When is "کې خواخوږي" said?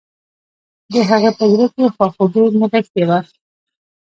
1.73-2.41